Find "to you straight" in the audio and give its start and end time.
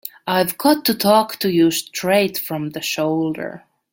1.41-2.35